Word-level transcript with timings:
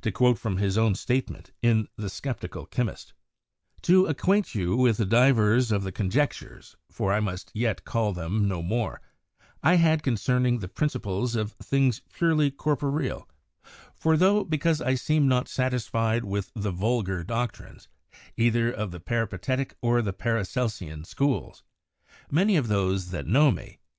To 0.00 0.10
quote 0.10 0.38
from 0.38 0.56
his 0.56 0.78
own 0.78 0.94
statement 0.94 1.50
in 1.60 1.88
'The 1.98 2.08
Sceptical 2.08 2.66
Chymist': 2.66 3.12
"To 3.82 4.06
acquaint 4.06 4.54
you 4.54 4.74
with 4.76 5.06
divers 5.10 5.70
of 5.70 5.82
the 5.82 5.92
conjectures 5.92 6.76
(for 6.90 7.12
I 7.12 7.20
must 7.20 7.50
yet 7.52 7.84
call 7.84 8.14
them 8.14 8.48
no 8.48 8.62
more) 8.62 9.02
I 9.62 9.72
have 9.74 9.80
had 9.82 10.02
concerning 10.02 10.60
the 10.60 10.68
principles 10.68 11.36
of 11.36 11.52
things 11.52 12.00
purely 12.14 12.50
corporeal: 12.50 13.28
for 13.94 14.16
though, 14.16 14.42
because 14.42 14.80
I 14.80 14.94
seem 14.94 15.28
not 15.28 15.48
satisfied 15.48 16.24
with 16.24 16.50
the 16.56 16.72
vulgar 16.72 17.22
doctrines, 17.22 17.88
either 18.38 18.72
of 18.72 18.90
the 18.90 19.00
Peripatetick 19.00 19.74
or 19.82 20.02
Paracelsian 20.02 21.04
schools, 21.04 21.62
many 22.30 22.56
of 22.56 22.68
those, 22.68 23.10
that 23.10 23.26
know 23.26 23.50
me 23.50 23.80